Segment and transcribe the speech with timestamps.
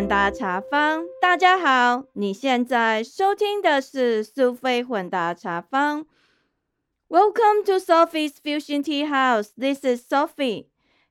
[0.00, 6.06] 混搭茶坊，大家好，你现在收听的是苏菲混搭茶坊。
[7.06, 9.50] Welcome to Sophie's Fusion Tea House.
[9.58, 10.68] This is Sophie.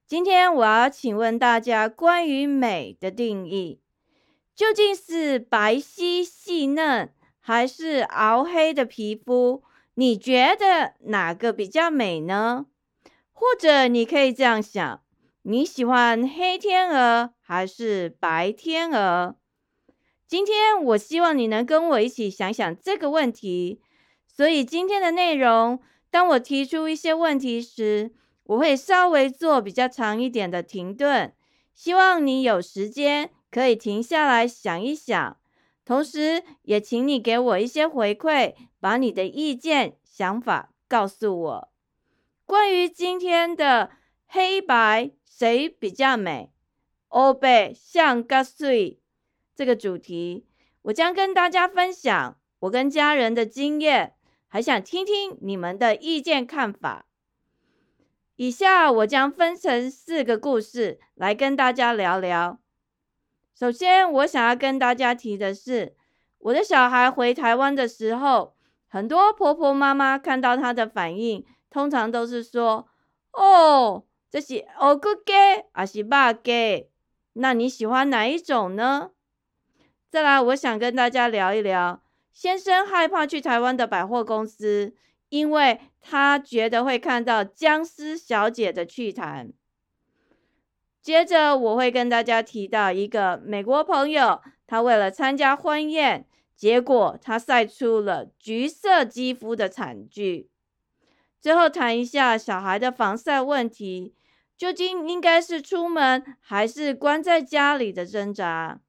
[0.08, 3.80] 今天我要请问大家关于美的定义，
[4.56, 7.10] 究竟是白皙细嫩，
[7.40, 9.62] 还是熬黑的皮肤？
[9.94, 12.66] 你觉得哪个比较美呢？
[13.32, 15.00] 或者你可以这样想。
[15.44, 19.36] 你喜欢黑天鹅还是白天鹅？
[20.28, 23.82] 今天我希望你能跟我一起想想这个问题。
[24.28, 25.82] 所以今天的内容，
[26.12, 31.34] 当我提出一些问题时，我会稍微做比较长一点的停顿，
[31.74, 35.38] 希望你有时间可以停下来想一想。
[35.84, 41.70] 同时，也请你给我一些回馈，把你的意见、想法告诉我。
[42.46, 43.90] 关于今天的
[44.28, 45.10] 黑白。
[45.26, 46.52] 谁比较美？
[47.10, 49.00] 欧贝像个水
[49.56, 50.48] 这个主题，
[50.84, 54.16] 我将跟大家分享我跟家人的经验，
[54.48, 57.06] 还想听听你们的意见看法。
[58.36, 62.60] 以下我将分成四个故事来跟大家聊聊。
[63.54, 65.96] 首先，我想要跟大家提的是，
[66.38, 68.56] 我的小孩回台湾的时候，
[68.88, 72.88] 很多婆婆妈妈看到他的反应，通常都是说
[73.34, 75.34] ：“哦。”这是欧骨鸡
[75.72, 76.08] 还是肉
[76.44, 76.89] 鸡？
[77.42, 79.12] 那你喜欢哪一种呢？
[80.10, 84.94] 再来，我想跟大家聊一聊，先生害怕去台湾的百货公司，
[85.30, 89.54] 因为他觉得会看到僵尸小姐的趣谈。
[91.02, 96.28] 接着，我会跟大家提到一个美国朋友，他为了参加婚宴，
[96.58, 100.50] 结果他晒出了橘色肌肤的惨剧。
[101.40, 104.14] 最后，谈一下小孩的防晒问题。
[104.60, 108.82] 究竟应该是出门还是关在家里的挣扎？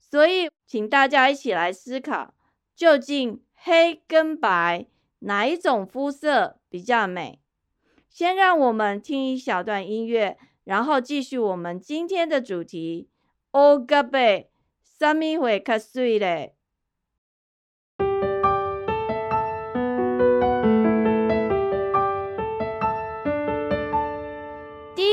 [0.00, 2.34] 所以，请大家一起来思考，
[2.74, 4.86] 究竟黑跟白
[5.20, 7.38] 哪一种肤色比较美？
[8.08, 13.08] 先让我们听一小段音乐，然后继续我们今天的主题。
[13.52, 14.50] 哦，嘎贝，
[14.98, 16.55] 什么会较水嘞？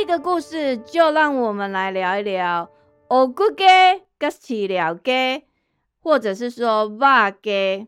[0.06, 2.70] 这个故事就让我们来聊一聊
[3.08, 3.64] 欧骨鸡
[4.18, 5.46] 跟饲料鸡，
[6.02, 7.88] 或者是说肉鸡。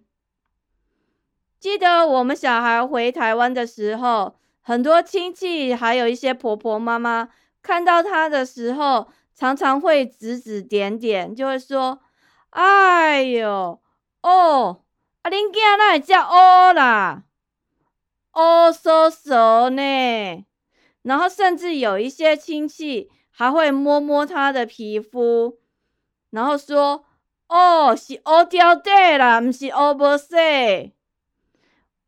[1.59, 7.27] 记得我们小孩回台湾的时候，很多亲戚还有一些婆婆妈妈
[7.61, 11.99] 看到他的时候，常常会指指点点，就会说
[12.51, 13.81] ：“哎呦，
[14.21, 14.83] 哦，
[15.21, 17.23] 啊，恁囝那会遮乌啦？
[18.35, 20.45] 乌嗖嗖呢？”
[21.05, 25.59] 然后甚至有一些亲戚还会摸摸他的皮肤，
[26.31, 27.05] 然后说
[27.47, 30.35] ：“哦，是乌掉掉啦，不是乌不色。”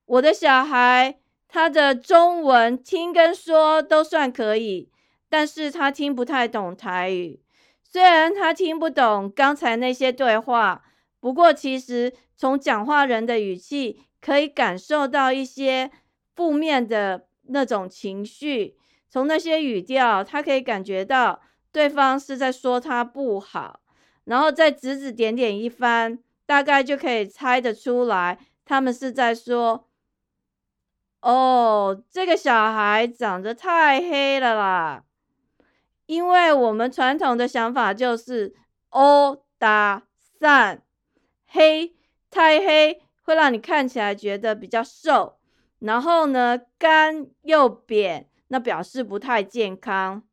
[0.06, 4.90] 我的小孩他的中文听跟说都算可以，
[5.30, 7.44] 但是他听不太懂台语。
[7.84, 10.84] 虽然他听不懂刚才那些对话，
[11.20, 15.92] 不过其实从讲话人的语气可以感受到一些
[16.36, 18.76] 负面的那种情绪。
[19.10, 21.42] 从那些语调，他可以感觉到
[21.72, 23.80] 对方是在说他不好，
[24.26, 29.88] 然后再指指点点一番，大概就可以猜得出来，他们是在说
[31.22, 35.04] ：“哦，这个小孩长得太黑了啦。”
[36.06, 38.56] 因为我们传统的想法就是
[38.92, 40.04] “哦，打
[40.40, 40.84] 散
[41.48, 41.96] 黑
[42.30, 45.38] 太黑会让你看起来觉得比较瘦，
[45.80, 50.24] 然后呢，干又扁。”那表示不太健康。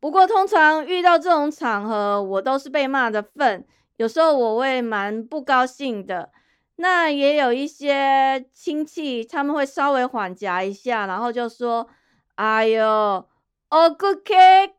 [0.00, 3.66] 不过通常遇到这种场合，我都是被骂的份。
[3.96, 6.30] 有时候我会蛮不高兴的。
[6.76, 11.88] 那也有一些亲戚，他们会稍微缓夹一下，然后就说
[12.34, 13.28] ：“哎哟，
[13.70, 14.34] 乌骨鸡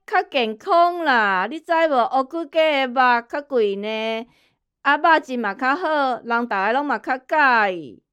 [0.05, 2.19] 较健康啦，你知无？
[2.19, 4.27] 乌骨鸡的肉较贵呢，
[4.81, 8.03] 啊肉质嘛较好，人大家拢嘛较介意。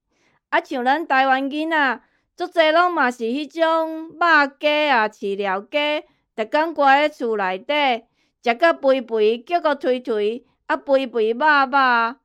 [0.48, 2.00] 啊，像咱台湾囡仔。”
[2.44, 6.02] 足侪拢嘛是迄种肉鸡啊、饲料鸡，
[6.34, 8.04] 逐工关在厝内底，
[8.42, 12.16] 食个肥肥，叫个推推，啊肥肥肉肉。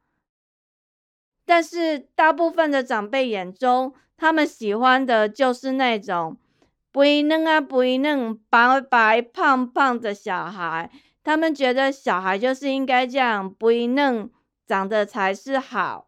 [1.46, 6.38] 但是大部分的长辈眼中，他们喜欢的就是那种
[6.92, 10.90] 肥嫩啊、肥嫩、白白胖胖的小孩。
[11.24, 14.32] 他们觉得小孩就是应该这样肥嫩，
[14.66, 16.08] 长得才是好。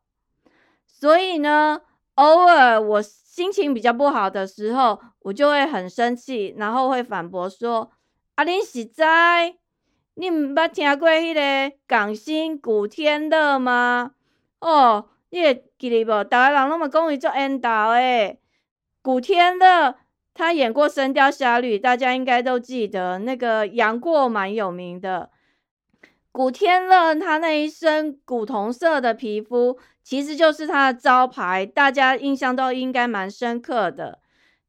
[0.87, 1.81] 所以呢，
[2.19, 3.03] 偶尔我。
[3.39, 7.89] 心情比较不好的时候，我就会很生气，然后会反驳说
[8.35, 9.55] ：“阿林喜在，
[10.15, 14.11] 你毋捌听过迄个港星古天乐吗？
[14.59, 16.23] 哦，你会记得无？
[16.25, 18.41] 逐个人拢嘛讲伊做缘投诶。
[19.01, 19.95] 古天乐
[20.33, 25.29] 他演过《神雕侠侣》，大家应该都记得，那个杨过蛮有名的。
[26.33, 34.17] 古天乐他那一身古铜色的皮肤，其实就是他的招牌，大家印象都应该蛮深刻的。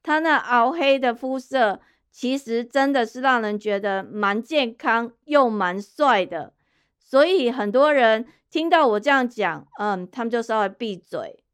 [0.02, 1.80] 他那熬黑的肤色。
[2.12, 6.52] 其实真的是让人觉得蛮健康又蛮帅的，
[6.98, 11.44] 所以很多人听到我这样讲，嗯，他们就稍微闭嘴。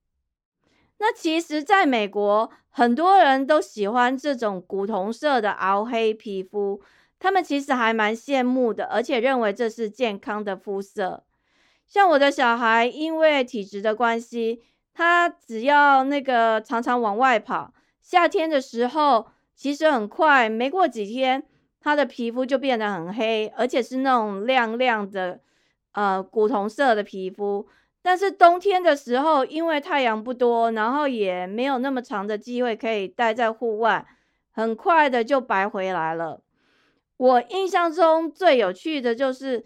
[0.98, 6.80] 那其实，在美国，很多人都喜欢这种古铜色的熬黑皮肤，
[7.18, 11.25] 他们其实还蛮羡慕的，而且认为这是健康的肤色。
[11.86, 14.62] 像我的小孩，因为体质的关系，
[14.92, 19.28] 他只要那个常常往外跑，夏天的时候。
[19.58, 21.42] 其实很快，没过几天，
[21.80, 25.40] 他的皮肤就变得很黑，而且是那种亮亮的，
[25.92, 27.66] 呃，古铜色的皮肤。
[28.02, 34.06] 但是冬天的时候，因为太阳不多，然后也没有那么长的机会可以待在户外，
[34.50, 36.42] 很快的就白回来了。
[37.16, 39.64] 我印象中最有趣的就是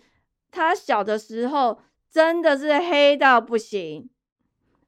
[0.53, 1.81] 他小的时候，
[2.11, 4.11] 真的是黑到不行。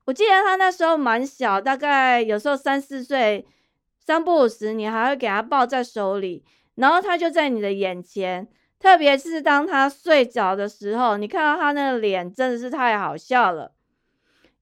[0.06, 3.46] 我记得他那时候蛮小，大概有时候三四岁。
[4.04, 8.48] 三不五时，你还会给他抱在手里，然后他就在你的眼前。
[8.80, 13.72] 特别是当他睡着的时候，你看到他那个脸，真的是太好笑了。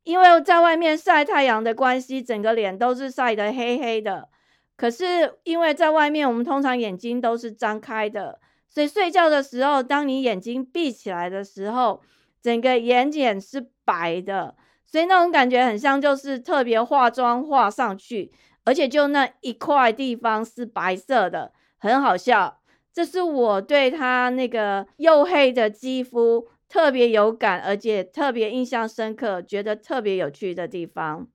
[0.03, 4.29] 因为在外面晒太阳的关系，整个脸都是晒得黑黑的。
[4.77, 12.03] 可是因为在外面，我们通常眼睛都是张开的，所以睡觉的时候，当你眼睛闭起来的时候，
[12.43, 14.57] 整个眼睑是白的，
[14.87, 18.33] 所以那种感觉很像就是特别化妆画上去。
[18.63, 22.61] 而且就那一块地方是白色的，很好笑。
[22.93, 31.27] 这是我对他那个黝黑的肌肤特别有感，而且特别印象深刻，觉得特别有趣的地方。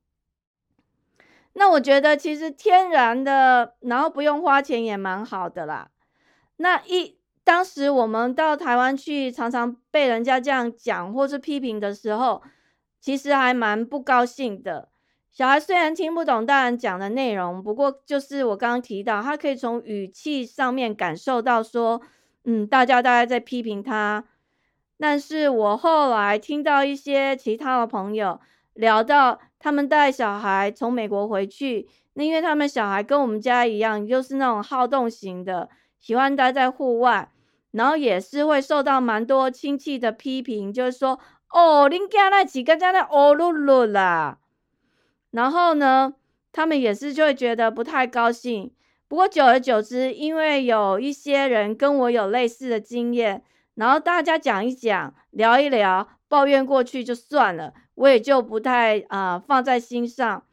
[1.54, 5.90] 那我觉得其实天然的，然后不用花钱也蛮好的啦。
[6.58, 7.15] 那一
[7.46, 12.42] 当时我们到台湾去，常常被人家这样讲或是批评的时候，
[13.00, 14.90] 其实还蛮不高兴的。
[15.32, 22.02] 小孩虽然听不懂大人讲的内容，不过就是我刚刚提到，他可以从语气上面感受到说，
[22.46, 24.24] 嗯，大家大概在批评他。
[24.98, 28.40] 但是我后来听到一些其他的朋友
[28.74, 35.70] 聊到，他们带小孩从美国回去，那因为他们小孩跟我们家一样，就是那种好动型的，
[36.00, 37.30] 喜欢待在户外，
[37.76, 41.20] 然后也是会受到蛮多亲戚的批评，就是说，
[41.50, 44.38] 哦，恁家那几个在那哦噜噜啦。
[45.32, 46.14] 然后呢，
[46.54, 48.72] 他们也是就会觉得不太高兴。
[49.10, 53.44] 不过久而久之，因为有一些人跟我有类似的经验，
[53.74, 60.44] 然后大家讲一讲、聊一聊，抱怨过去就算了，我也就不太啊放在心上。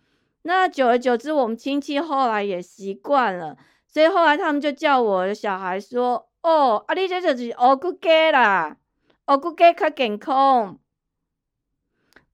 [0.43, 8.77] 那久而久之，我们亲戚后来也习惯了，所以后来他们就叫我的小孩说：“哦，啊，你这就是乌骨鸡啦，
[9.29, 10.79] 乌骨鸡较健康。”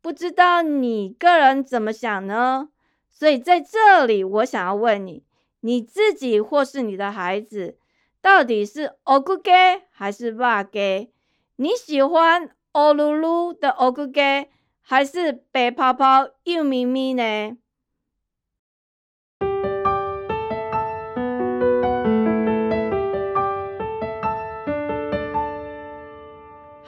[0.00, 2.70] 不知道你个人怎么想呢？
[3.10, 5.24] 所以在这里，我想要问你：
[5.60, 7.76] 你自己或是你的孩子，
[8.22, 9.50] 到底是欧古鸡
[9.90, 11.10] 还是巴鸡？
[11.56, 14.20] 你喜欢欧噜噜的欧古鸡，
[14.80, 17.58] 还是白泡泡幼咪咪呢？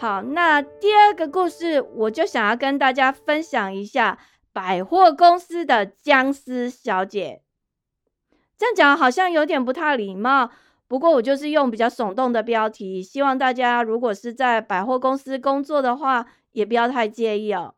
[0.01, 4.19] 好，那第二个故事，我就想要跟大家分享一下
[4.51, 7.43] 百货公司的僵尸小姐。
[8.57, 10.49] 这样讲好像有点不太礼貌，
[10.89, 17.75] 不过我就是用比较耸动的标题，希望大家如果是在百货公司工作的话，也不要太介意哦。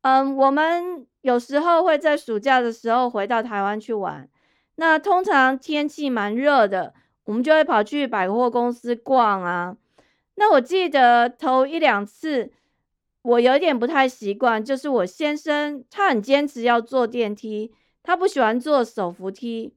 [0.00, 4.26] 嗯，我们有时候会在暑假的时候回到台湾去玩，
[4.76, 9.76] 那通常天气蛮热的，我们就会跑去百货公司逛啊。
[10.36, 12.52] 那我记得头一两次，
[13.22, 19.74] 我有点不太习惯，就是我先生他很坚持要坐电梯，他不喜欢坐手扶梯。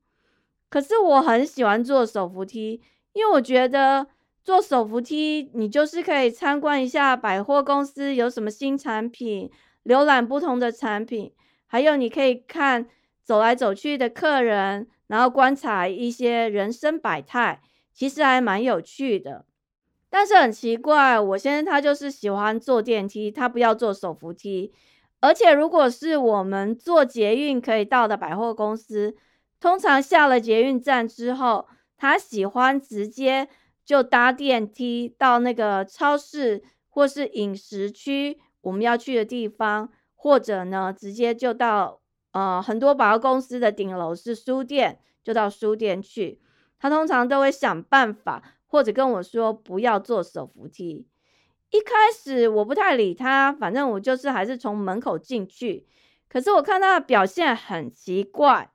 [0.69, 2.81] 可是我很喜欢坐手扶梯，
[3.13, 4.05] 因为我觉得
[4.43, 9.49] 坐手扶梯，你就是可以参观一下百货公司有什么新产品，
[9.85, 11.33] 浏览不同的产品，
[11.65, 12.87] 还有你可以看
[13.23, 17.61] 走来走去的客人，然后观察一些人生百态，
[17.93, 19.45] 其实还蛮有趣的。
[20.09, 24.73] 但是很奇怪，我先生他就是喜欢坐电梯，他不要坐手扶梯。
[25.21, 29.15] 而且如果是我们坐捷运可以到的百货公司，
[29.59, 33.49] 通常下了捷运站之后，他喜欢直接
[33.85, 41.99] 就搭电梯到那个超市或是饮食区我们要去的地方，或者呢，直接就到
[42.31, 46.41] 呃很多百货公司的顶楼是书店，就到书店去。
[46.79, 51.05] 他通常都会想办法，或者跟我说不要坐手扶梯。
[51.71, 55.85] 一开始我不太理他，反正我就是还是从门口进去。
[56.29, 58.71] 可是我看他的表现很奇怪，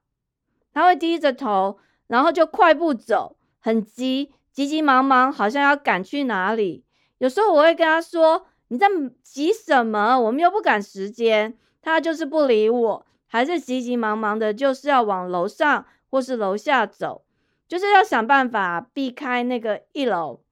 [0.73, 6.85] 他会低着头，然后就快步走，很急，急急忙忙，好像要赶去哪里。
[7.19, 8.89] 有时候我会跟他说：“你在
[9.23, 10.19] 急什么？
[10.19, 17.25] 我们又不赶时间。”他就是不理我，还是急急忙忙的，就是要往楼上或是楼下走，
[17.67, 20.43] 就是要想办法避开那个一楼。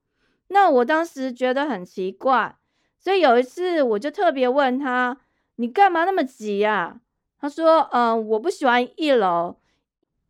[0.48, 2.56] 那我当时觉得很奇怪，
[2.98, 5.18] 所以有一次我就特别问他
[5.56, 7.00] ：“你干嘛那么急呀？”
[7.40, 9.56] 他说：“嗯，我不喜欢一楼。”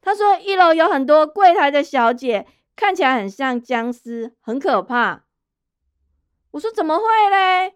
[0.00, 5.24] 他说：“一楼有很多柜台的小姐，看起来很像僵尸，很可怕。”
[6.52, 7.74] 我说：“怎么会嘞？”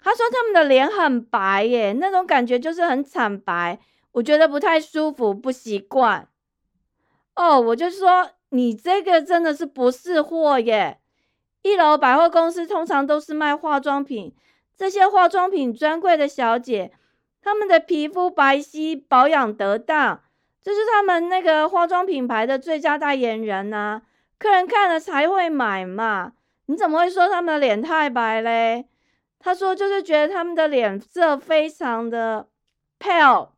[0.00, 3.80] 他说：“他们的脸很白耶，那种感觉就是很惨白，
[4.12, 6.28] 我觉得不太舒服，不习惯。”
[7.36, 10.98] 哦，我就说：“你这个真的是不是货耶？”
[11.62, 14.34] 一楼百货公司通常都是卖化妆品，
[14.76, 16.92] 这些化妆品专柜的小姐，
[17.42, 20.22] 她们的皮肤白皙，保养得当，
[20.62, 24.02] 这是他们那个化妆品牌的最佳代言人呐。
[24.38, 26.32] 客人看了才会买嘛。
[26.66, 28.86] 你怎么会说他们的脸太白嘞？
[29.38, 32.48] 他说就是觉得他们的脸色非常的
[32.98, 33.50] pale，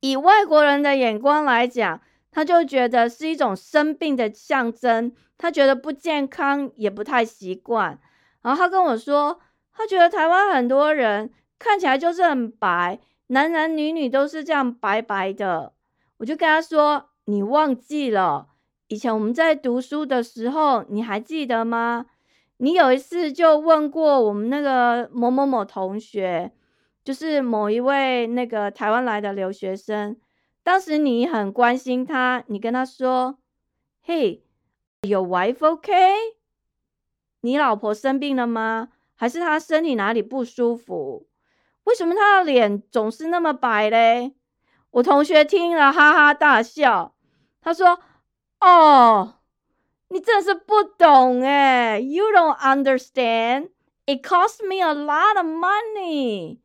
[0.00, 2.00] 以外国人的眼光来讲，
[2.32, 5.12] 他就觉得是一种生病的象征。
[5.38, 7.98] 他觉得不健康，也不太习惯。
[8.42, 9.38] 然后他跟我说，
[9.72, 12.98] 他觉得台湾很多人看起来就是很白，
[13.28, 15.72] 男男女女都是这样白白的。
[16.18, 18.48] 我就跟他说：“你忘记了
[18.88, 22.06] 以前我们在读书的时候，你还记得吗？
[22.58, 26.52] 你有一次就问过我们那个某某某同学，
[27.02, 30.16] 就是某一位那个台湾来的留学生，
[30.62, 33.38] 当时你很关心他，你跟他说
[34.02, 34.44] ：‘嘿。’”
[35.02, 36.14] Your wife okay？
[37.40, 38.90] 你老婆生病了吗？
[39.16, 41.26] 还是她身体哪里不舒服？
[41.84, 44.36] 为什么她的脸总是那么白嘞？
[44.92, 47.16] 我同学听了哈哈大笑。
[47.60, 47.98] 他说
[48.60, 49.40] ：“哦，
[50.08, 53.70] 你真是不懂诶 You don't understand.
[54.06, 56.58] It cost me a lot of money.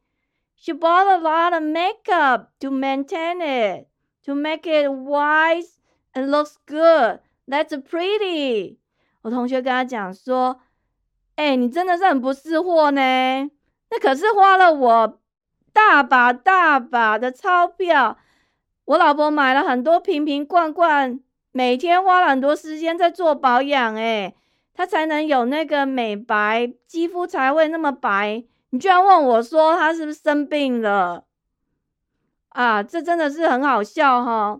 [0.59, 3.87] She bought a lot of makeup to maintain it,
[4.25, 5.67] to make it white
[6.13, 8.77] and looks good.” That's pretty。
[9.21, 10.59] 我同学跟他讲说
[11.37, 13.01] ：“哎，你真的是很不识货呢。
[13.89, 15.19] 那可是花了我
[15.71, 18.17] 大把大把的钞票。
[18.85, 21.19] 我老婆买了很多瓶瓶罐罐，
[21.51, 23.95] 每天花了很多时间在做保养。
[23.95, 24.33] 哎，
[24.73, 28.43] 她才能有那个美白，肌肤才会那么白。
[28.69, 31.25] 你居然问我说他是不是生病了？
[32.49, 34.59] 啊，这真的是很好笑哈。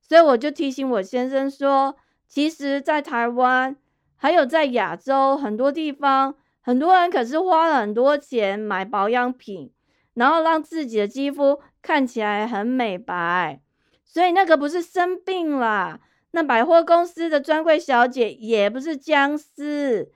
[0.00, 1.96] 所以我就提醒我先生说。”
[2.30, 3.74] 其实，在台湾，
[4.14, 9.72] 还有在亚洲很多地方，很多人可是花了很多钱买保养品，
[10.12, 13.62] 然后让自己的肌肤看起来很美白。
[14.04, 16.00] 所以那个不是生病啦，
[16.32, 20.12] 那百货公司的专柜小姐也不是僵尸，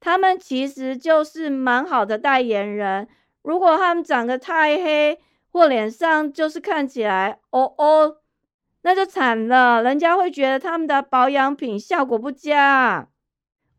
[0.00, 3.08] 他们其实就是蛮好的代言人。
[3.42, 5.18] 如果他们长得太黑，
[5.50, 8.16] 或脸上就是看起来哦哦。
[8.82, 13.08] 那就惨了，人家会觉得他们的保养品效果不佳。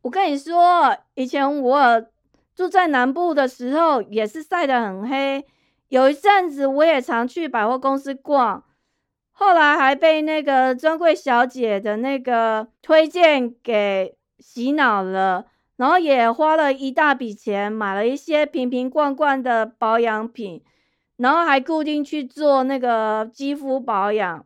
[0.01, 2.05] 我跟你说，以前我
[2.53, 5.45] 住在南部的时候，也是晒得很黑。
[5.87, 8.65] 有一阵子，我也常去百货公司逛，
[9.31, 15.45] 后来还被那个专柜小姐的那个推荐给洗脑了，
[15.77, 20.61] 然后也花了一大笔钱买了一些瓶瓶罐罐的保养品，
[21.17, 24.45] 然后还固定去做那个肌肤保养。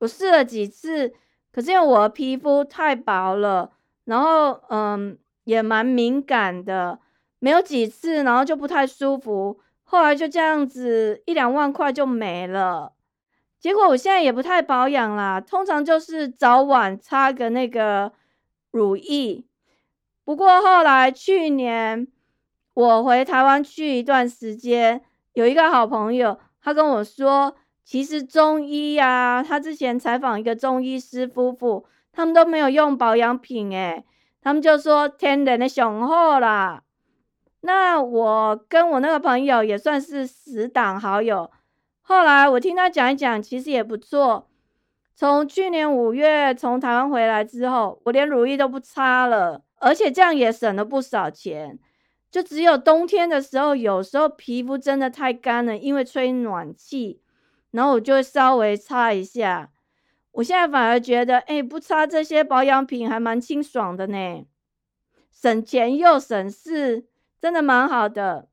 [0.00, 1.14] 我试了几次，
[1.52, 3.70] 可是因为我的皮肤太薄了，
[4.04, 6.98] 然后嗯也蛮敏感的，
[7.38, 9.60] 没有几次，然后就不太舒服。
[9.84, 12.92] 后来就这样子一两万块就没了。
[13.60, 18.12] 结果我现在也不太保养啦，通常就是早晚擦个那个
[18.72, 19.44] 乳液。
[20.24, 22.06] 不过后来去年
[22.74, 25.02] 我回台湾去一段时间，
[25.34, 27.56] 有一个好朋友，他跟我说。
[27.86, 34.06] 其实中医呀，他之前采访一个中医师夫妇，他们都没有用保养品，诶，
[34.40, 36.82] 他们就说天然的雄厚啦。
[37.60, 41.50] 那我跟我那个朋友也算是死党好友，
[42.00, 44.48] 后来我听他讲一讲，其实也不错。
[45.14, 51.78] 从去年五月从台湾回来之后，我连乳液都不擦了，而且这样也省了不少钱。
[52.30, 57.20] 就只有冬天的时候，有时候皮肤真的太干了，因为吹暖气，
[57.70, 59.70] 然后我就会稍微擦一下。
[60.32, 64.44] 我现在反而觉得，哎，不擦这些保养品还蛮清爽的呢，
[65.30, 67.06] 省钱又省事，
[67.40, 68.48] 真的蛮好的。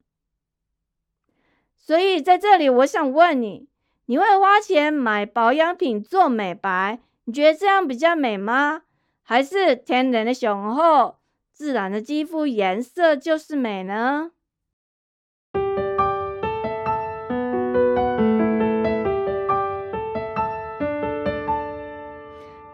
[1.76, 3.68] 所以在这里，我想问你，
[4.06, 7.00] 你会花钱买保养品做美白？
[7.24, 8.84] 你觉得这样比较美吗？
[9.24, 11.18] 还是天然的雄厚、
[11.52, 14.32] 自然的肌肤颜色就是美呢？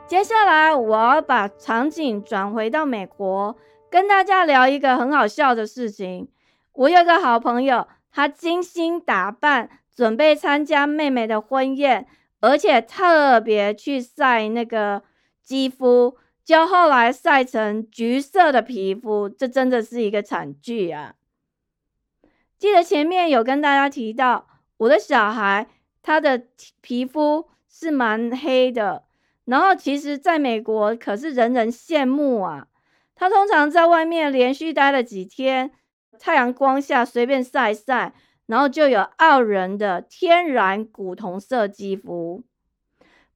[0.08, 3.56] 接下来，我要把场景转回到美国，
[3.90, 6.30] 跟大家聊一个很好笑的事情。
[6.74, 12.08] 我有个好朋友，他精心打扮，准备参加妹妹的婚宴，
[12.40, 15.04] 而且特别去晒那个
[15.44, 21.16] 肌肤，就后来晒成橘色的皮肤，这真的是一个惨剧啊！
[22.58, 25.68] 记得前面有跟大家提到，我的小孩
[26.02, 26.44] 他的
[26.80, 29.04] 皮肤是蛮黑的。
[29.44, 32.68] 然后，其实在美国可是人人羡慕啊。
[33.14, 35.72] 他通常在外面连续待了几天，
[36.18, 38.14] 太阳光下随便晒晒，
[38.46, 42.46] 然后就有傲人的天然古铜色肌肤。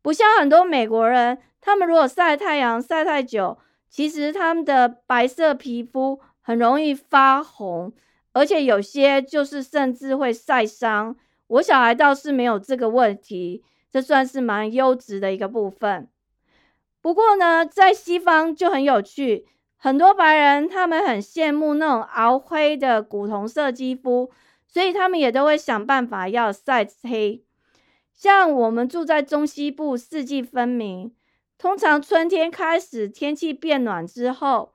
[0.01, 3.57] 不像很多美国人，他们如果晒太阳晒太久，
[3.89, 7.93] 其实他们的白色皮肤很容易发红，
[8.33, 11.15] 而且有些就是甚至会晒伤。
[11.47, 13.63] 我小孩倒是没有这个问题。
[13.93, 16.07] 这算是蛮优质的一个部分。
[17.01, 24.31] 不过呢，在西方就很有趣，很多白人他们很羡慕那种熬黑的古铜色肌肤，
[24.65, 27.43] 所以他们也都会想办法要晒黑。
[28.21, 31.11] 像我们住在中西部，四季分明，
[31.57, 34.73] 通常春天开始天气变暖之后，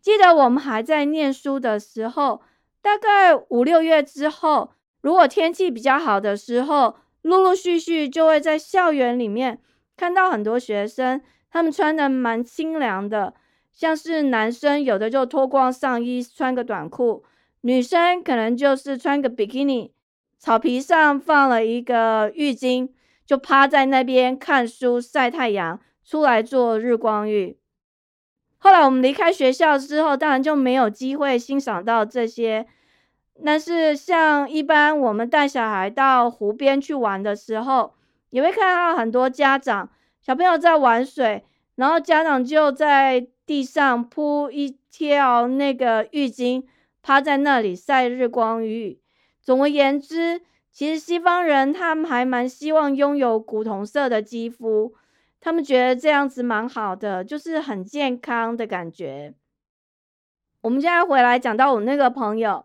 [0.00, 2.40] 记得我们还在念书的时候，
[2.82, 6.96] 大概五六月之后，如果天气比较好的时候。
[7.22, 9.60] 陆陆续续就会在校园里面
[9.96, 11.20] 看到很多学生，
[11.50, 13.34] 他们穿的蛮清凉的，
[13.72, 17.24] 像是男生有的就脱光上衣穿个短裤，
[17.62, 19.92] 女生可能就是穿个比基尼，
[20.38, 22.88] 草皮上放了一个浴巾，
[23.28, 27.58] 就趴在那边看书晒太阳，出来做日光浴。
[28.56, 32.66] 后来我们离开学校之后，当然就没有机会欣赏到这些。
[33.44, 37.92] 但是，像一般我们带小孩到湖边去玩的时候，
[38.30, 39.90] 也会看到很多家长
[40.22, 46.64] 小朋友在玩水，然后家长就在地上铺一条那个浴巾，
[47.02, 48.98] 趴在那里晒日光浴。
[49.42, 50.40] 总而言之，
[50.78, 54.94] 其实西方人他们还蛮希望拥有古铜色的肌肤，
[55.40, 59.34] 他们觉得这样子蛮好的，就是很健康的感觉。
[60.60, 62.64] 我们现在回来讲到我那个朋友。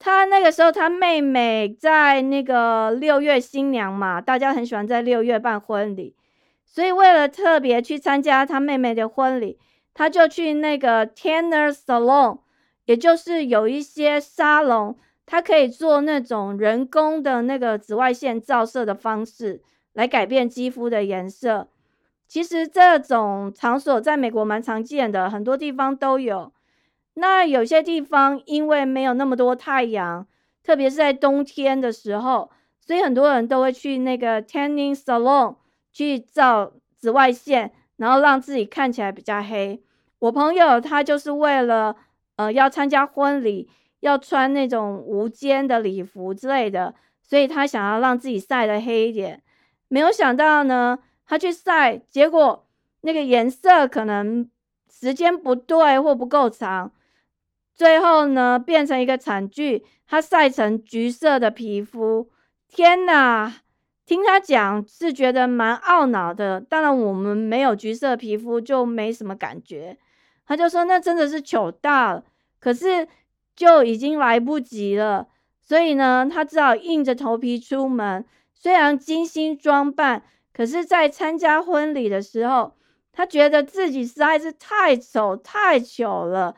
[0.00, 6.16] 他那个时候，他妹妹在那个六月新娘嘛，大家很喜欢在六月办婚礼，
[6.64, 9.60] 所以为了特别去参加他妹妹的婚礼，
[9.94, 12.40] 他就去那个 Tanner Salon，
[12.86, 21.68] 也就是有一些沙龙，它可以做那种人工的那个紫外线照射的方式来改变肌肤的颜色。
[22.26, 26.52] 其实这种场所在美国蛮常见的，很多地方都有。
[27.14, 30.26] 那有些地方因为没有那么多太阳，
[30.62, 35.56] 特别是在冬天的时候，所以很多人都会去那个 tanning salon
[35.92, 39.80] 去照紫外线，然后让自己看起来比较黑。
[40.18, 41.94] 我朋友他就是为了
[42.36, 43.68] 呃要参加婚礼，
[44.04, 49.42] 要穿那种无肩的礼服之类的，所以他想要让自己晒得黑一点。
[49.88, 52.66] 没有想到呢，他去晒，结果
[53.00, 54.48] 那个颜色可能
[54.90, 56.92] 时间不对或不够长。
[57.74, 62.28] 最后呢，变成一个惨剧，他晒成橘色的皮肤。
[62.68, 63.62] 天哪！
[64.04, 66.60] 听他讲是觉得蛮懊恼的。
[66.60, 69.96] 当然，我们没有橘色皮肤就没什么感觉。
[70.46, 72.22] 他就说那真的是糗大了，
[72.60, 73.08] 可是
[73.54, 75.28] 就已经来不及了。
[75.62, 78.24] 所以呢，他只好硬着头皮出门。
[78.52, 82.74] 虽然精心装扮，可是，在参加婚礼的时候，
[83.12, 86.56] 他觉得自己实在是太丑太糗了。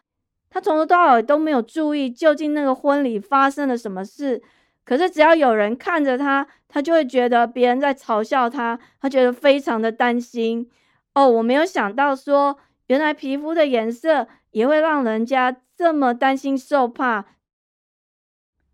[0.49, 4.41] 他从头到尾都没有注意究竟那个婚礼发生了什么事，
[4.85, 10.71] 可是只要有人看着他，他就会觉得别人在嘲笑他，他觉得非常的担心。
[11.15, 12.57] 哦，我没有想到说，
[12.87, 17.27] 原来皮肤的颜色也会让人家这么担心受怕。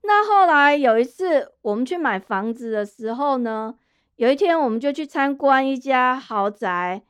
[0.02, 3.74] 那后来有一次我们去买房子的时候呢，
[4.16, 7.02] 有一天我们就去参观一家豪宅。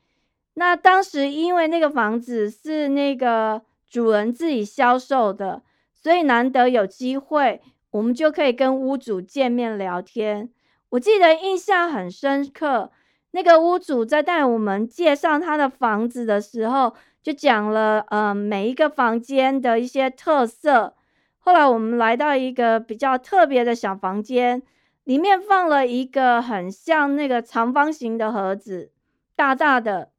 [0.55, 3.63] 那当时因为那个房子是那个。
[3.93, 5.61] 主人自己销售的，
[5.93, 10.49] 所以难得有机会，我们就可以跟屋主见面聊天。
[10.89, 12.91] 我记得印象很深刻，
[13.33, 20.95] 那个屋主在带我们介绍他的房子的时候，就讲了，呃，每一个房间的一些特色。
[21.39, 24.63] 后来我们来到一个比较特别的小房间，
[25.05, 28.91] 里面放了一个很像那个长方形的盒子，
[29.37, 30.11] 大大的。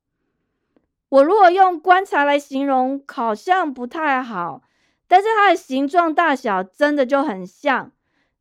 [1.10, 4.63] 我如果用棺材来形容，好像不太好，
[5.08, 7.92] 但是它的形状大小真的就很像。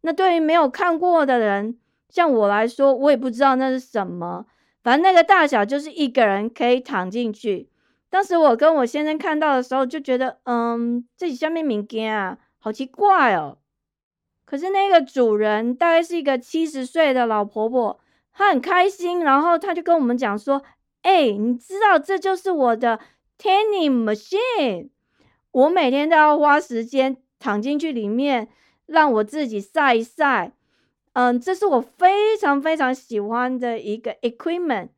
[0.01, 4.46] 那对于没有看过的人，像我来说，我也不知道那是什么。
[4.83, 7.68] 反正那个大小就是一个人可以躺进去。
[8.12, 13.57] 当时我跟我先生看到的时候，就觉得，嗯，这是下面物件啊，好奇怪哦。
[14.44, 17.98] 可是那个主人大概是一个七十岁的老婆婆，
[18.35, 20.62] 她很开心，然后她就跟我们讲说。
[21.03, 23.01] 哎，你知道这就是我的
[23.37, 24.90] tanning machine，
[25.51, 28.46] 我每天都要花时间躺进去里面，
[28.87, 30.53] 让我自己晒一晒。
[31.14, 34.90] 嗯，这是我非常非常喜欢的一个 equipment。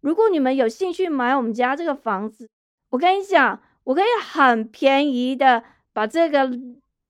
[0.00, 2.50] 如果你们有兴趣买我们家这个房子，
[2.92, 6.50] 我跟你讲，我可以很便宜的把这个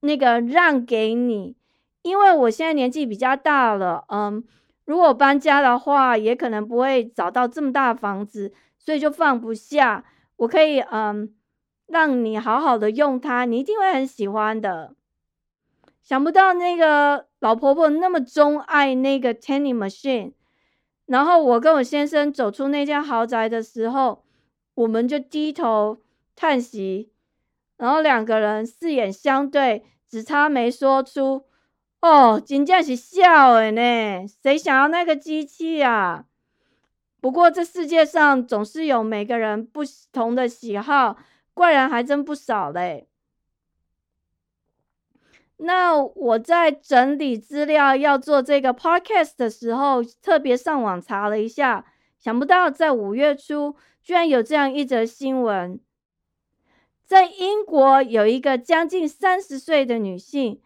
[0.00, 1.54] 那个让给你，
[2.02, 4.42] 因为我现在年纪比较大了，嗯。
[4.84, 10.04] 如果搬家的话，也可能不会找到这么大房子，所以就放不下。
[10.36, 11.32] 我可以，嗯，
[11.86, 14.94] 让你好好的用它，你一定会很喜欢的。
[16.02, 20.32] 想不到那个老婆婆那么钟爱那个 Tanny machine，
[21.06, 24.24] 然后我跟我先生走出那间豪宅的时候，
[24.74, 25.98] 我们就低头
[26.34, 27.10] 叹息，
[27.76, 31.44] 然后两个人四眼相对，只差没说出。
[32.00, 34.26] 哦，真正是笑的呢！
[34.42, 36.24] 谁想要那个机器啊？
[37.20, 41.16] 不过这世界上总是有每个人不同的喜好，
[41.54, 43.06] 怪人还真不少嘞。
[45.58, 51.84] 那我在整理资料要做这个 podcast 的时候，特别上网查了一下，
[52.18, 55.78] 想不到在五月初居然有这样一则新闻：
[57.04, 60.60] 在英国有一个将近三十岁的女性。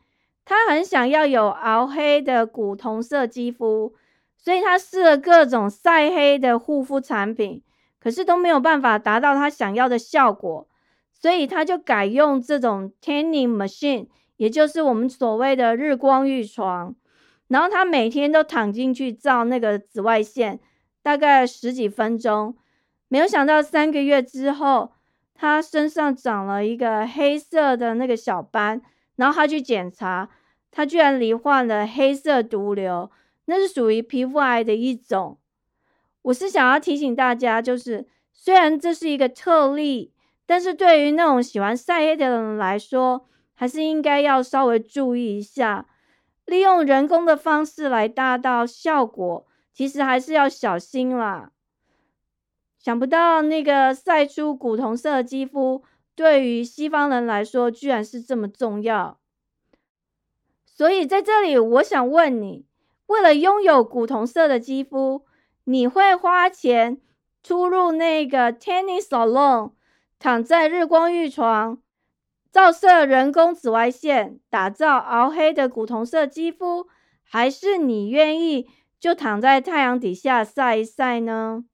[0.44, 3.94] 她很想要有熬黑的古铜色肌肤，
[4.36, 7.62] 所以她试了各种晒黑的护肤产品，
[7.98, 10.68] 可是都没有办法达到她想要的效果，
[11.12, 16.94] 所以她就改用这种 tanning machine，也就是我们所谓的日光浴床。
[17.48, 20.58] 然后他每天都躺进去照那个紫外线，
[21.02, 22.56] 大概十几分钟。
[23.08, 24.92] 没有想到三个月之后，
[25.34, 28.82] 他身上长了一个黑色的那个小斑。
[29.16, 30.28] 然后他去检查，
[30.70, 33.10] 他居然罹患了黑色毒瘤，
[33.46, 35.38] 那是属于皮肤癌的一种。
[36.20, 40.12] 我是想要提醒大家，就是虽然这是一个特例，
[40.44, 45.86] 但是对于那种喜欢晒黑的人来说，还是应该要稍微注意一下，
[46.44, 51.52] 利用人工的方式来达到效果，其实还是要小心啦。
[52.86, 55.82] 想不到那个晒出古铜色肌肤。
[56.14, 59.18] 对于西方人来说，居然是这么重要。
[60.64, 62.64] 所以在这里，我想问你：
[63.08, 65.24] 为了拥有古铜色的肌肤，
[65.64, 67.00] 你会花钱
[67.42, 69.72] 出入那个 tanning salon，
[70.20, 71.82] 躺在日光浴床，
[72.52, 76.86] 照射人工紫外线，打造熬黑的古铜色肌肤，
[77.24, 78.68] 还是你愿意
[79.00, 81.64] 就躺在太阳底下晒一晒呢？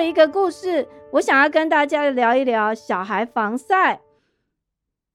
[0.00, 4.00] 一个故事，我想要跟大家聊一聊小孩防晒，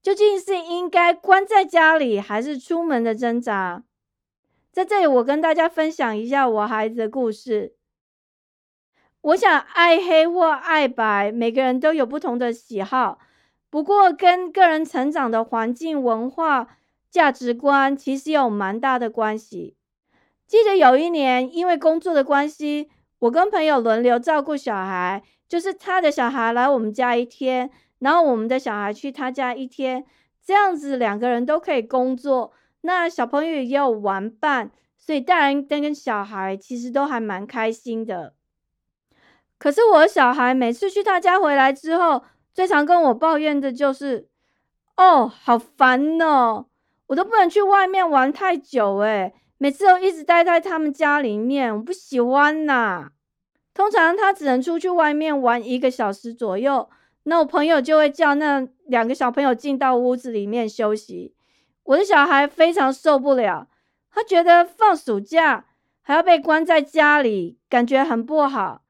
[0.01, 3.83] 究竟是应该关在家里，还是出门的挣扎？
[4.71, 7.75] 在这里，我跟大家分享一下我孩子的故事。
[9.21, 13.19] 我想爱黑或爱白，每个人都有不同的喜好，
[13.69, 16.77] 不过跟个人成长的环境、文化、
[17.09, 19.75] 价值观其实有蛮大的关系。
[20.47, 22.89] 记得有一年，因为工作的关系。
[23.19, 30.05] 我跟朋友轮流照顾小孩，就是他的小孩来我们家一天，然后我们的小孩去他家一天，
[30.43, 38.33] 这样子两个人都可以工作，那小朋友也有玩伴，所以大人跟小孩其实都还蛮开心的。
[39.57, 44.29] 可是我小孩每次去他家回来之后，最常跟我抱怨的就是
[44.95, 46.67] ：“哦，好烦哦，
[47.07, 53.11] 我都不能去外面玩太久，诶每次都一直待在他们家里面，我不喜欢呐。
[53.73, 56.89] 通常他只能出去外面玩一个小时左右，
[57.23, 61.35] 那我朋友就会叫那两个小朋友进到屋子里面休息。
[61.83, 63.67] 我的小孩非常受不了，
[64.09, 65.65] 他觉得放暑假，
[66.01, 68.83] 还要被关在家里，感觉很不好。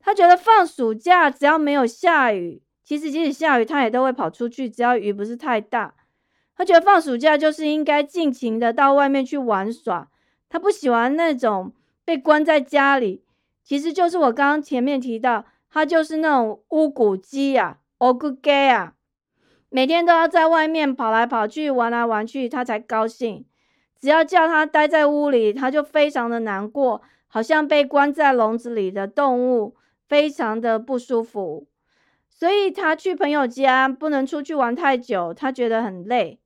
[0.00, 5.94] 他觉得放暑假只要没有下雨，其实即使下雨，他也都会跑出去，只要雨不是太大。
[6.58, 10.08] 他觉得放暑假就是应该尽情的到外面去玩耍。
[10.48, 11.72] 他不喜欢那种
[12.04, 13.22] 被关在家里，
[13.62, 18.94] 其实就是我刚刚前面提到，他就是那种乌骨鸡呀，乌骨鸡啊，
[19.68, 23.44] 每天都要在外面跑来跑去，玩来玩去，他才高兴。
[24.00, 29.76] 只要叫他待在屋里，他就非常的难过，好像被关在笼子里的动物，
[30.08, 31.68] 非常的不舒服。
[32.28, 36.38] 所以他去朋友家不能出去玩太久，他觉得很累，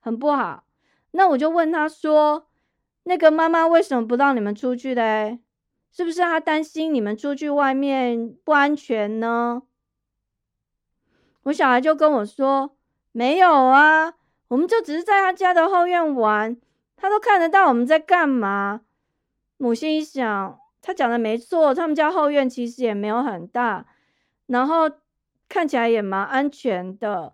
[0.00, 0.64] 很不好。
[1.12, 2.48] 那我就问他说
[3.04, 5.38] ：“那个妈妈为什么不让你们出去嘞？
[5.92, 9.62] 是不是他担心你们出去外面不安全呢？”
[11.44, 12.76] 我小孩就跟我说
[13.12, 14.14] ：“没有啊，
[14.48, 16.56] 我们就只是在他家的后院玩。”
[16.96, 18.82] 他都看得到我们在干嘛。
[19.56, 23.86] 母亲一想，他讲的没错，他们家后院其实也没有很大，
[24.46, 24.90] 然后
[25.48, 27.32] 看起来也蛮安全的。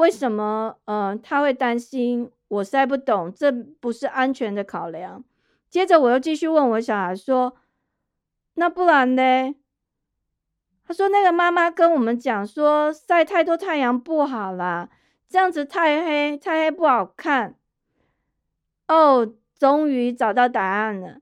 [0.00, 0.78] 为什么？
[0.86, 2.30] 嗯，他会担心？
[2.48, 5.22] 我实在不懂，这不是安全的考量。
[5.68, 7.54] 接着我又继续问我小孩说
[8.54, 9.54] ：“那不然呢？”
[10.88, 14.88] 他说：“那个妈妈跟我们讲说，晒太多太阳不好啦，
[15.28, 17.56] 这样子太黑，太黑不好看。”
[18.88, 21.18] 哦，终于找到答案了。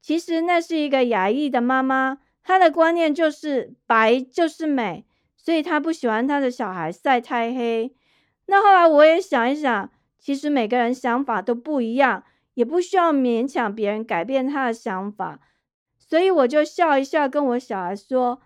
[0.00, 5.04] 其实那是一个亚裔的妈妈，她的观念就是白就是美，
[5.36, 7.92] 所以她不喜欢她的小孩晒太黑。
[8.46, 12.24] 那后来我也想一想，其实每个人想法都不一样，
[12.54, 15.40] 也不需要勉强别人改变他的想法。
[15.98, 18.42] 所以我就笑一笑，跟我小孩说：“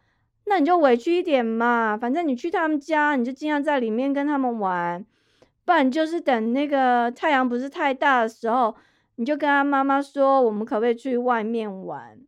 [0.46, 5.04] 那你就委屈一点嘛，反正你去他们家，你就尽量在里面跟他们玩。”
[5.64, 8.76] 不然就是等那个太阳不是太大的时候，
[9.16, 12.20] 你就跟他妈妈说，我们可不可以去外面玩？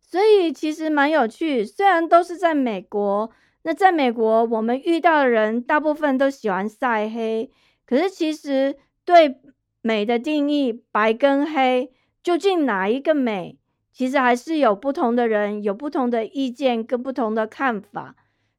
[0.00, 1.64] 所以其实蛮有趣。
[1.64, 3.30] 虽然都是在美国，
[3.66, 7.50] 那在美国我们遇到的人大部分都喜欢晒黑，
[7.84, 9.40] 可是其实对
[9.82, 11.90] 美的定义，白跟黑
[12.22, 13.58] 究竟哪一个美？
[13.92, 18.14] 其实还是有不同的人有不同的意见跟不同的看法，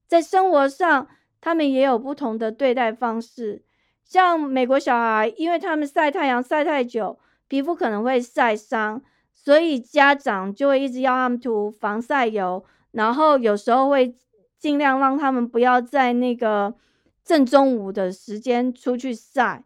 [0.06, 1.08] 在生活上。
[1.40, 3.64] 他们也有不同的对待方式，
[4.04, 9.02] 像美国小孩，因为他们晒太阳晒太久，皮肤可能会晒伤，
[9.36, 14.14] 所以家长就会一直要他们涂防晒油，然后有时候会
[14.58, 16.76] 尽量让他们不要在那个
[17.24, 19.64] 正中午的时间出去晒。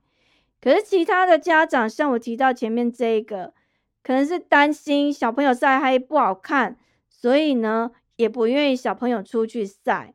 [0.61, 3.53] 可是其他的家长，像我提到前面这个，
[4.03, 6.77] 可能是担心小朋友晒黑不好看，
[7.09, 10.13] 所以呢，也不愿意小朋友出去晒。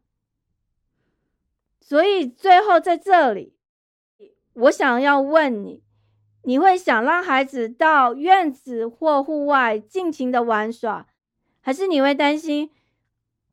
[1.80, 3.54] 所以最后在这里，
[4.54, 5.82] 我想要问你：
[6.42, 11.06] 你会想让孩子到院子或户外尽情的玩耍，
[11.60, 12.70] 还是你会担心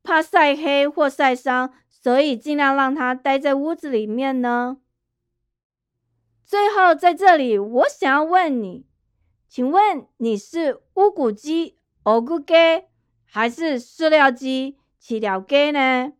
[0.04, 4.78] 怕晒黑或晒伤，所以尽量让它待在屋子里面呢？
[6.46, 8.86] 最后在这里，我想要问你：
[9.48, 12.54] 请问你是乌骨鸡、欧骨鸡，
[13.26, 16.14] 还是饲料鸡、饲料鸡呢？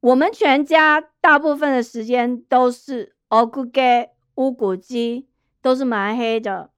[0.00, 3.80] 我们全家大部分的时间都是乌骨鸡、
[4.34, 5.28] 乌骨鸡，
[5.62, 6.70] 都是蛮黑的。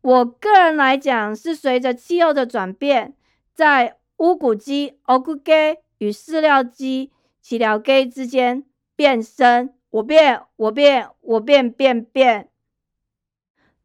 [0.00, 3.14] 我个人来讲，是随着气候的转变，
[3.58, 5.52] 在乌骨鸡、乌骨鸡
[5.98, 7.10] 与饲料鸡、
[7.42, 9.74] 饲料鸡之间变身。
[9.90, 12.50] 我变，我变，我变变变。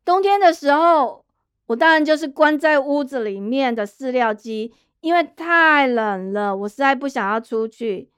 [0.05, 1.25] 冬天的时候，
[1.65, 8.11] 我当然就是关在屋子里面的饲料鸡，因为太冷了，我实在不想要出去。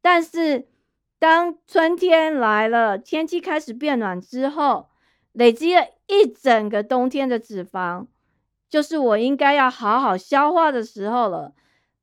[0.00, 0.68] 但是，
[1.18, 4.86] 当春天来了，天气开始变暖之后，
[5.32, 8.06] 累积了一整个冬天的脂肪，
[8.68, 11.54] 就是我应该要好好消化的时候了。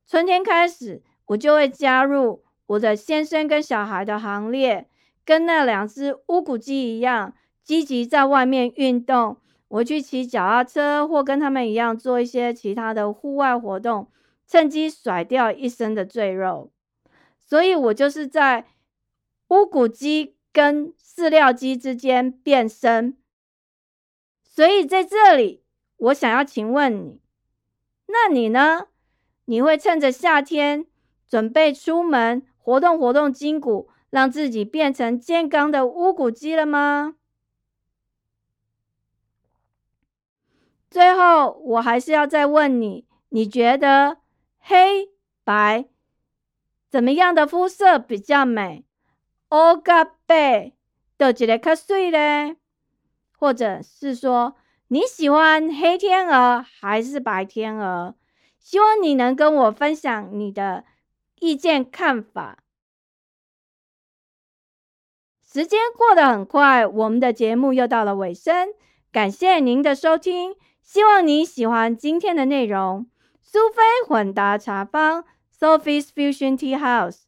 [0.07, 4.89] 春天开始，我就会加入我的先生跟小孩的行列，
[5.25, 9.37] 跟那两只乌骨鸡一样，积极在外面运动。
[9.67, 14.11] 我去骑脚踏车，或跟他们一样做一些其他的户外活动，
[14.45, 16.71] 趁机甩掉一身的赘肉。
[17.37, 18.65] 所以我就是在
[19.47, 23.17] 乌骨鸡跟饲料鸡之间变身。
[24.43, 25.60] 所以在这里，
[26.01, 27.21] 我想要请问你，
[28.07, 28.87] 那你呢？
[29.45, 30.87] 你会趁着夏天
[31.27, 37.15] 准备出门活动活动筋骨，让自己变成健康的乌骨鸡了吗？
[40.89, 44.17] 最后，我还是要再问你，你觉得
[44.57, 45.09] 黑
[45.43, 45.85] 白？
[46.89, 48.85] 怎么样的肤色比较美？
[49.51, 50.73] 乌甲白，
[51.15, 52.57] 倒一个较水咧？
[53.37, 54.55] 或者是说
[54.93, 58.13] 你喜欢黑天鹅还是白天鹅？
[58.59, 60.83] 希望你能跟我分享你的
[61.39, 62.57] 意见看法。
[65.41, 68.67] 时间过得很快，我们的节目又到了尾声。
[69.13, 73.07] 感谢您的收听，希望你喜欢今天的内容。
[73.41, 75.23] 苏菲混搭茶坊
[75.57, 77.21] （Sophie's Fusion Tea House），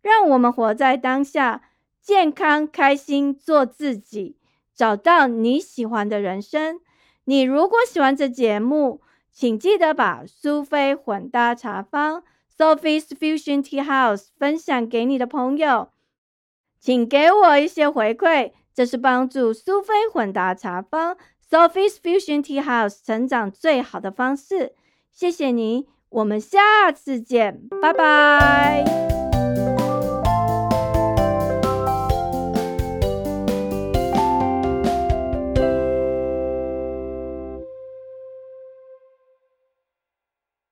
[0.00, 1.60] 让我们活在当下，
[2.00, 4.38] 健康开心，做自己，
[4.74, 6.80] 找到你喜欢的人生。
[7.30, 12.24] 你如果喜欢这节目，请记得把苏菲混搭茶坊
[12.58, 15.90] （Sophie's Fusion Tea House） 分享给你的朋友。
[16.80, 21.16] 请给我一些回馈，这是帮助苏菲混搭茶坊
[21.48, 24.74] （Sophie's Fusion Tea House） 成长最好的方式。
[25.12, 29.19] 谢谢你，我们下次见，拜拜。